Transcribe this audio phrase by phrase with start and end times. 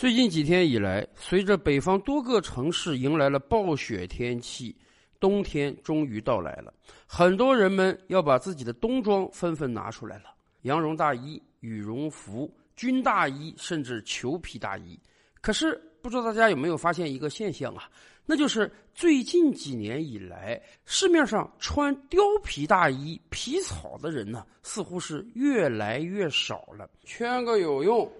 [0.00, 4.74] 最近几天以来，随着北方多个城市迎来了暴雪天气，
[5.20, 6.72] 冬天终于到来了。
[7.06, 14.98] 很多人们要把自己的冬装纷纷拿出来了：羊绒大衣、羽绒服、军大衣，甚至裘皮大衣。
[15.42, 17.86] 可是，不知道大家有没有发现一个现象啊？
[18.24, 26.88] 那就是最近几年以来，市面上穿貂皮大衣、皮草的人呢，似乎是越来越少了。
[27.04, 28.10] 圈个有用，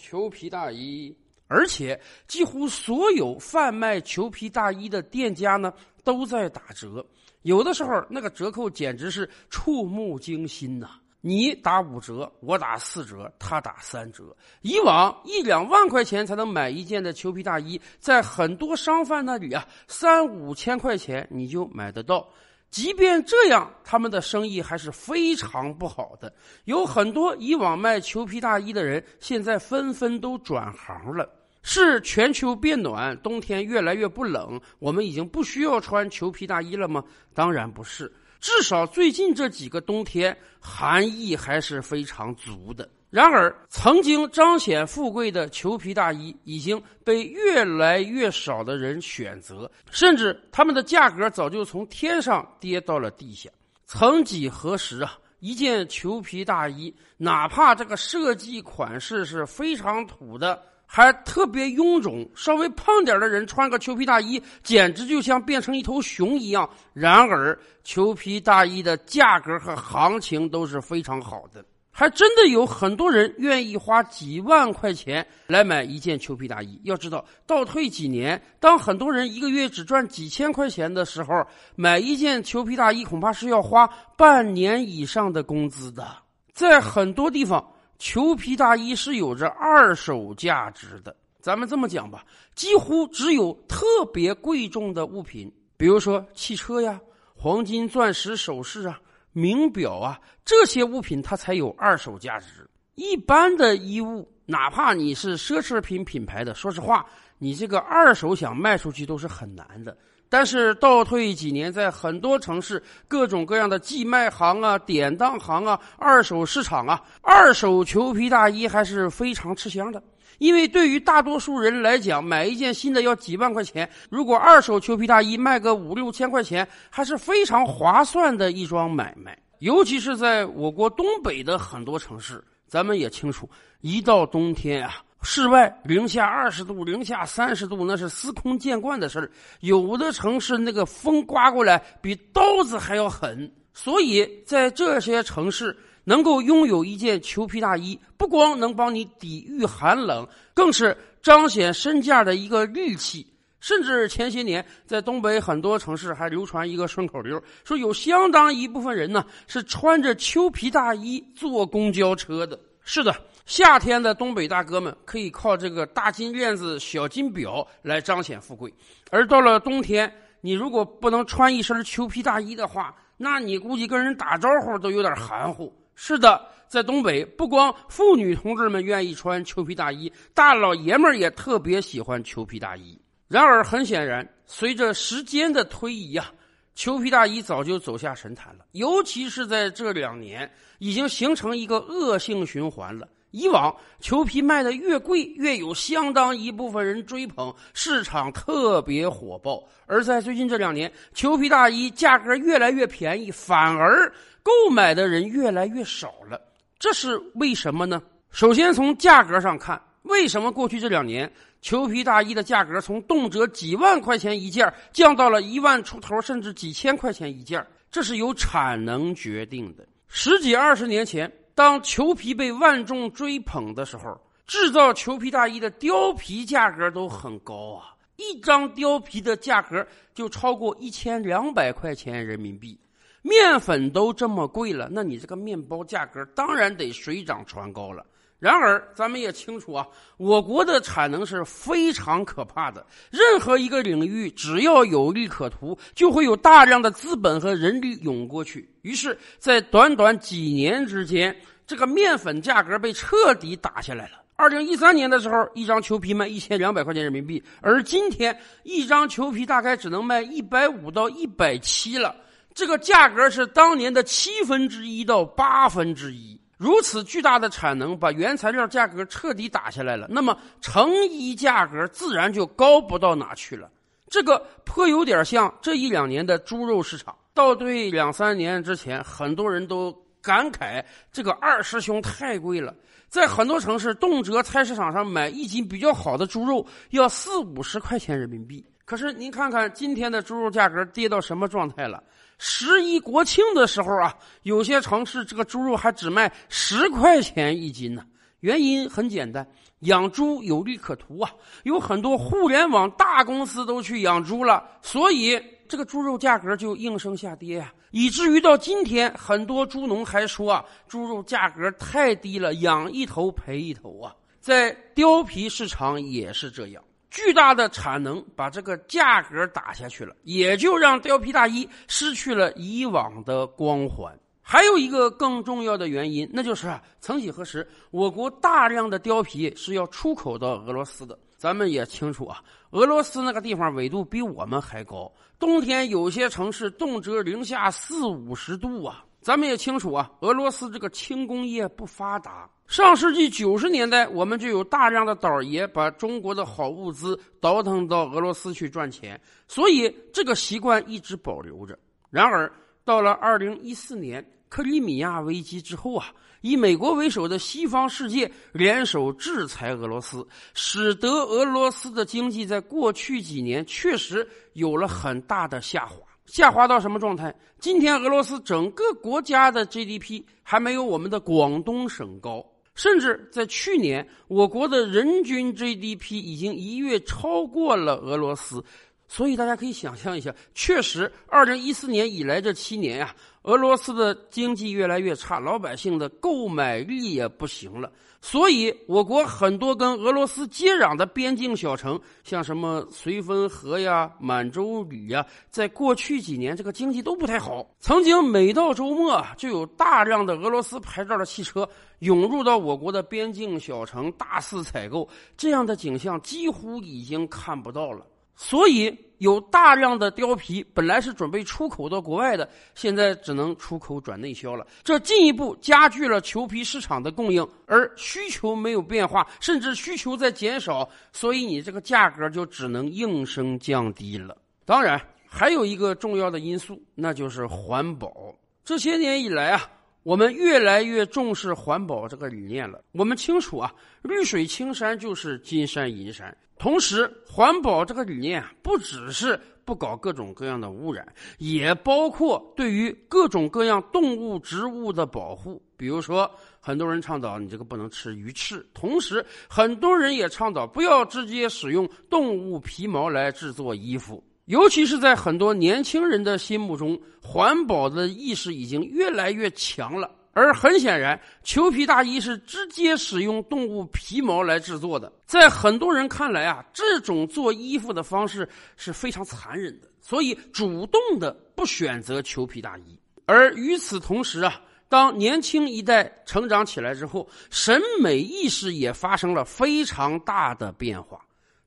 [0.00, 1.12] 裘皮大衣。
[1.46, 7.04] 而且，几乎所有贩卖裘皮大衣的店家呢，都在打折。
[7.42, 10.88] 有的时候，那个折扣简直是触目惊心呐！
[11.20, 14.36] 你打五折，我打四折，他打三折。
[14.62, 22.28] 以往一两万块钱才能买一件的裘皮大衣，在很多商贩那里啊，三五千块钱你就买得到。
[22.74, 26.34] 即便这样，他们的生意还是非常不好的。
[26.64, 31.30] 有很多以往卖裘皮大衣的人，现在纷纷都转行了。
[31.62, 37.04] 是全球变暖，冬天越来越不冷，我们已经不需要穿裘皮大衣了吗？
[37.32, 42.90] 当然不是，至少最近这几个冬天，寒意还是非常足的。
[43.14, 53.48] 然而，曾经彰显富贵的裘皮大衣已经被越来越少的人选择，甚至他们的价格早就从天上跌到了地下。
[53.86, 66.68] 曾几何时啊，一件裘皮大衣，哪怕这个设计款式是非常土的，还特别臃肿，稍微胖点的人穿个裘皮大衣，简直就像变成一头熊一样。
[66.92, 71.64] 然而，裘皮大衣的价格和行情都是非常好的。
[71.96, 76.80] 还真的有很多人愿意花几万块钱来买一件裘皮大衣。
[76.82, 86.04] 要知道，倒退几年，当很多人一个月只赚几千块钱的时候，买一件裘皮大衣恐怕是要花半年以上的工资的。
[86.52, 87.64] 在很多地方，
[87.96, 91.14] 裘皮大衣是有着二手价值的。
[91.40, 92.24] 咱们这么讲吧，
[92.56, 97.00] 几乎只有特别贵重的物品，比如说汽车呀、
[97.36, 98.98] 黄金、钻石首饰啊。
[99.34, 102.66] 名表啊，这些物品它才有二手价值。
[102.94, 107.04] 一般的衣物，哪怕你是奢侈品品牌的，说实话，
[107.38, 109.94] 你这个二手想卖出去都是很难的。
[110.28, 120.02] 但是倒退几年，在很多城市，各种各样的寄卖行啊、典当行啊、二手市场啊，二手裘皮大衣还是非常吃香的。
[120.38, 129.38] 因为对于大多数人来讲，买一件新的要几万块钱，如果二手裘皮大衣卖个五六千块钱，还是非常划算的一桩买卖。
[129.60, 133.48] 尤其是在我国东北的很多城市，咱们也清楚，
[133.80, 139.30] 一到冬天啊，室外零下二十度、零下三十度，那是司空见惯的事儿。
[139.60, 145.76] 有的城市那个风刮过来比刀子还要狠，所以在这些城市。
[146.06, 153.26] 能够拥有一件裘皮大衣，不光能帮你抵御寒冷，更是彰显身价的一个利器。
[153.58, 162.60] 甚至前些年，在东北很多城市还流传一个顺口溜，说有相当一部分人呢是穿着裘皮大衣坐公交车的。
[162.84, 168.72] 是的，夏天的东北大哥们可以靠这个大金链子、小金表来彰显富贵，
[169.10, 170.10] 而到了冬天，
[170.40, 175.72] 你如果不能穿一身裘皮大衣的话，那你估计跟人打招呼都有点含糊。
[175.94, 182.98] 是的，在东北，不光妇女同志们愿意穿裘皮大衣，大老爷们儿也特别喜欢裘皮大衣。
[183.28, 186.32] 然而，很显然，随着时间的推移啊，
[186.74, 188.64] 裘皮大衣早就走下神坛了。
[188.72, 193.06] 尤其是在这两年，已经形成一个恶性循环了。
[193.34, 204.12] 以往，裘皮卖的越贵，越有相当一部分人追捧，市场特别火爆；而在最近这两年，裘皮大衣价格越来越便宜，反而。
[204.44, 206.38] 购买的人越来越少了，
[206.78, 208.02] 这是为什么呢？
[208.30, 217.66] 首先从价格上看，为什么过去这两年裘皮大衣的价格从动辄几万块钱一件降到了一万出头，甚至几千块钱一件？
[217.90, 219.86] 这是由产能决定的。
[220.08, 232.78] 十几二十年前，当裘皮被万众追捧的时候，制造裘皮大衣的貂皮价格都很高啊，一张貂皮的价格就超过一千两百块钱人民币。
[233.22, 238.04] 面粉都这么贵了，那你这个面包价格当然得水涨船高了。
[238.38, 239.86] 然而，咱们也清楚啊，
[240.18, 242.84] 我国的产能是非常可怕的。
[243.10, 248.68] 任何一个领域，只要有利可图，就会有大量的资本和人力涌过去。
[248.82, 251.34] 于是，在短短几年之间，
[251.66, 254.22] 这个面粉价格被彻底打下来了。
[254.36, 262.14] 二零一三年的时候，一张裘皮卖一千两百块钱人民币，而今天一张裘皮大概只能卖一百五到一百七了。
[262.52, 266.38] 这个价格是当年的七分之一到八分之一。
[266.64, 273.70] 如此巨大的产能，把原材料价格彻底打下来了，那么成衣价格自然就高不到哪去了。
[274.08, 277.14] 这个颇有点像这一两年的猪肉市场。
[277.34, 280.82] 倒退两三年之前，很多人都感慨
[281.12, 282.74] 这个二师兄太贵了，
[283.10, 288.64] 在很多城市，动辄菜市场上买一斤比较好的猪肉要四五十块钱人民币。
[288.84, 292.02] 可是您看看今天的猪肉价格跌到什么状态了？
[292.38, 298.04] 十一国庆的时候啊，有些城市这个猪肉还只卖十块钱一斤呢。
[298.40, 299.46] 原因很简单，
[299.80, 301.30] 养猪有利可图啊，
[301.62, 307.72] 有很多互联网大公司都去养猪了，所以这个猪肉价格就应声下跌呀。
[307.90, 314.14] 以至于到今天，很多猪农还说啊，猪肉价格太低了，养一头赔一头啊。
[314.40, 316.84] 在貂皮市场也是这样。
[317.14, 324.12] 巨大的产能把这个价格打下去了，也就让貂皮大衣失去了以往的光环。
[324.42, 331.16] 还有一个更重要的原因，那就是，曾几何时，我国大量的貂皮是要出口到俄罗斯的。
[331.38, 339.04] 咱们也清楚啊，俄罗斯那个地方纬度比我们还高，冬天有些城市动辄零下四五十度啊。
[339.24, 342.46] 咱们也清楚啊，俄罗斯这个轻工业不发达。
[342.66, 349.18] 上世纪九十年代，我们就有大量的倒爷把中国的好物资倒腾到俄罗斯去赚钱，
[349.48, 351.78] 所以这个习惯一直保留着。
[352.10, 352.52] 然而，
[352.84, 356.12] 到了二零一四年克里米亚危机之后啊，
[356.42, 365.96] 以美国为首的西方世界联手制裁俄罗斯，使得俄罗斯的经济在过去几年确实有了很大的下滑。
[366.26, 367.34] 下滑到什么状态？
[367.60, 372.44] 今天俄罗斯整个国家的 GDP 还没有我们的广东省高，
[372.74, 378.64] 甚至在去年，我国的人均 GDP 已经一跃超过了俄罗斯。
[379.06, 387.90] 所以大家可以想象一下，确实，二零一四年以来这七年呀，俄罗斯的经济越来越差，老百姓的购买力也不行了。
[388.22, 397.66] 所以，我国很多跟俄罗斯接壤的边境小城，像什么绥芬河呀、满洲里呀，在过去几年这个经济都不太好。
[397.80, 401.68] 曾经每到周末就有大量的俄罗斯牌照的汽车
[401.98, 405.06] 涌入到我国的边境小城，大肆采购，
[405.36, 408.06] 这样的景象几乎已经看不到了。
[408.36, 414.66] 所以，有大量的貂皮本来是准备出口到国外的，现在只能出口转内销了。
[414.82, 424.36] 这进一步加剧了裘皮市场的供应，而需求没有变化，甚至需求在减少，所以你这个价格就只能应声降低了。
[424.64, 428.34] 当然，还有一个重要的因素，那就是环保。
[428.64, 429.70] 这些年以来啊。
[430.04, 432.84] 我们越来越重视环保这个理念了。
[432.92, 436.36] 我们清楚啊，绿水青山就是金山银山。
[436.58, 441.06] 同时，环保这个理念啊，不只是不搞各种各样的污染，
[441.38, 445.60] 也包括对于各种各样动物、植物的保护。
[445.76, 446.30] 比如说，
[446.60, 454.22] 很多人倡导你这个不能吃鱼翅，同时，很多人也倡导不要直接使用动物皮毛来制作衣服。
[454.46, 460.10] 尤其是在很多年轻人的心目中，环保的意识已经越来越强了。
[460.36, 465.10] 而很显然，裘皮大衣是直接使用动物皮毛来制作的。
[465.24, 468.46] 在很多人看来啊，这种做衣服的方式
[468.76, 472.98] 是非常残忍的，所以主动的不选择裘皮大衣。
[473.26, 481.23] 而与此同时啊，当年轻一代成长起来之后，审美意识也发生了非常大的变化。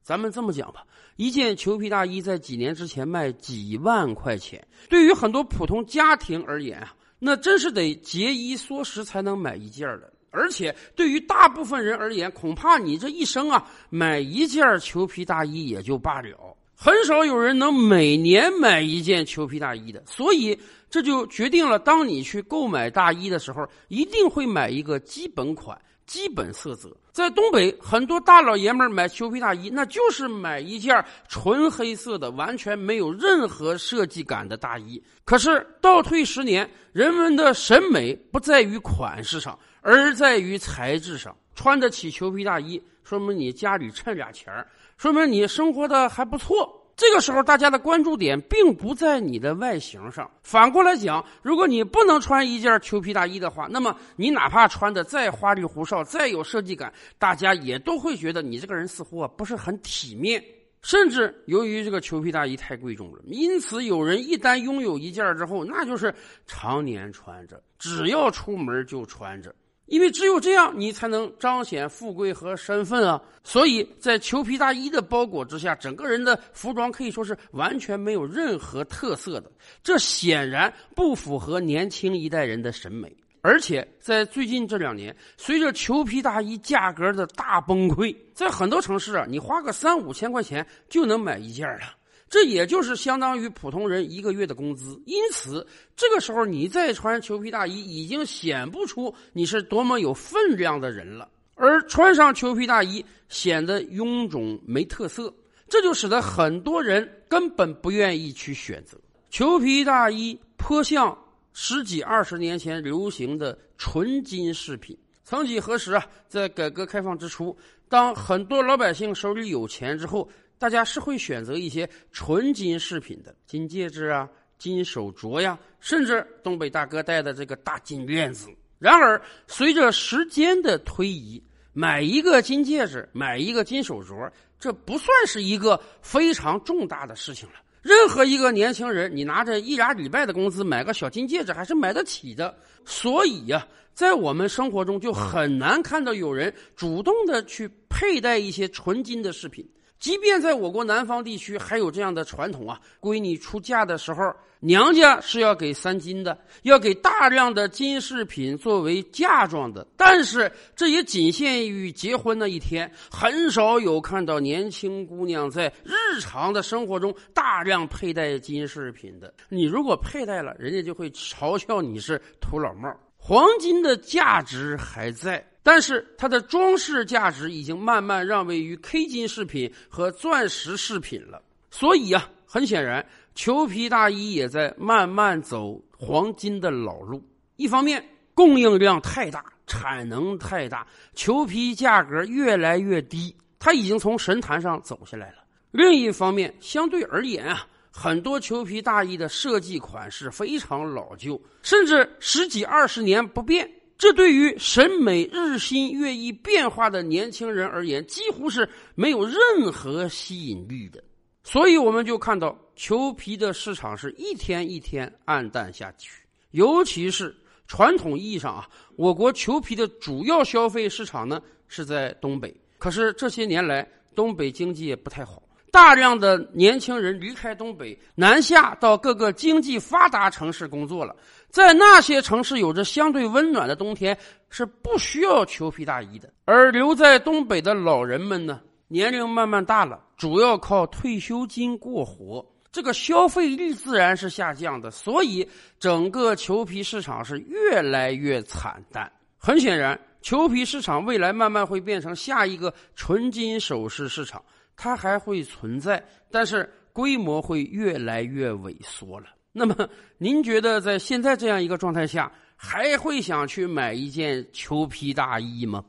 [0.07, 0.86] 咱们这么讲吧，
[1.18, 10.09] 一件裘皮大衣在几年之前卖几万块钱，对于很多普通家庭而言啊，那真是得节衣缩食才能买一件的。
[10.31, 20.02] 而且对于大部分人而言，恐怕你这一生啊，买一件裘皮大衣也就罢了，很少有人能每年买一件裘皮大衣的。
[20.06, 20.57] 所以
[20.90, 25.78] 这就决定了，当你去购买大衣的时候，一定会买一个基本款。
[26.07, 34.99] 基本色泽，在东北很多大老爷们买裘皮大衣，那就是买一件纯黑色的、完全没有任何设计感的大衣。
[35.26, 41.35] 可是倒退十年，人们的审美不在于款式上，而在于材质上。
[41.54, 46.77] 穿得起裘皮大衣，说明你家里趁俩钱说明你生活的还不错。
[46.97, 50.30] 这个时候，大家的关注点并不在你的外形上。
[50.42, 60.44] 反过来讲，如果你不能穿一件裘皮大衣的话，那么你哪怕穿的再花里胡哨、再有设计感，大家也都会觉得你这个人似乎啊不是很体面。
[60.81, 66.11] 甚至由于这个裘皮大衣太贵重了，因此有人一旦拥有一件之后，那就是
[66.47, 69.54] 常年穿着，只要出门就穿着。
[69.87, 73.21] 因为只有这样，你才能彰显富贵和身份啊！
[73.44, 79.49] 所以在裘皮大衣的包裹之下，整个人的服装可以说是完全没有任何特色的。
[79.81, 83.15] 这显然不符合年轻一代人的审美。
[83.41, 91.95] 而且在最近这两年，随着裘皮大衣价格的大崩溃，在很多城市啊，你花个三五千块钱就能买一件了，
[92.30, 95.02] 这也就是相当于普通人一个月的工资。
[95.06, 95.66] 因此，
[95.96, 101.30] 这个时候你再穿裘皮大衣，已经显不出你是多么有分量的人了。
[101.56, 105.34] 而穿上裘皮大衣显得臃肿没特色，
[105.68, 108.98] 这就使得很多人根本不愿意去选择
[109.30, 111.18] 裘皮大衣，颇像。
[111.60, 117.57] 十几二十年前流行的纯金饰品，曾几何时啊，在改革开放之初，
[117.90, 128.49] 当很多老百姓手里有钱之后，大家是会选择一些纯金饰品的，金戒指啊、金手镯呀，甚至东北大哥戴的这个大金链子。
[128.80, 131.42] 然而，随着时间的推移，
[131.73, 137.56] 买一个金戒指、买一个金手镯，这不算是一个非常重大的事情了。
[137.81, 142.56] 任何一个年轻人，你拿着一俩礼拜的工资买个小金戒指，还是买得起的。
[142.83, 149.68] 所以呀，在我们生活中就很难看到有人主动的去佩戴一些纯金的饰品。
[149.99, 159.85] 即便在我国南方地区还有这样的传统啊，闺女出嫁的时候，娘家是要给三金的，要给大量的金饰品作为嫁妆的。
[159.97, 169.33] 但是这也仅限于结婚那一天，很少有看到年轻姑娘在日常的生活中大量佩戴金饰品的。
[169.49, 172.95] 你如果佩戴了，人家就会嘲笑你是土老帽。
[173.18, 175.45] 黄金的价值还在。
[175.64, 183.06] 但是它的装饰价值已经慢慢让位于 K 金饰品和钻石饰品了，所以啊，很显然，
[183.36, 187.21] 裘皮大衣也在慢慢走黄金的老路。
[187.57, 188.02] 一方面，
[188.33, 195.44] 供应量太大，产能太大，裘皮价格越来越低，它已经从神坛上走下来了。
[195.71, 197.68] 另一方面，相对而言啊，
[197.99, 203.68] 很多裘皮大衣的设计款式非常老旧，甚至十几二十年不变。
[203.97, 211.04] 这对于审美日新月异变化的年轻人而言，几乎是没有任何吸引力的。
[211.44, 216.21] 所以，我们就看到裘皮的市场是一天一天暗淡下去。
[216.51, 217.35] 尤其是
[217.66, 222.56] 传统意义上啊，我国裘皮的主要消费市场呢是在东北。
[222.77, 225.42] 可是这些年来，东北经济也不太好。
[225.71, 231.16] 大量的年轻人离开东北，南下到各个经济发达城市工作了。
[231.50, 234.18] 在那些城市，有着相对温暖的冬天，
[234.50, 236.31] 是不需要裘皮大衣的。
[236.45, 244.90] 而留在东北的老人们呢，年龄慢慢大了，主要靠退休金过活，这个消费力自然是下降的。
[244.90, 245.47] 所以，
[245.80, 249.12] 整个裘皮市场是越来越惨淡。
[249.38, 254.42] 很显然，裘皮市场未来慢慢会变成下一个纯金首饰市场。
[254.78, 259.26] 它还会存在，但是规模会越来越萎缩了。
[259.52, 265.84] 那么，您觉得在现在这样一个状态下，还会想去买一件裘皮大衣吗？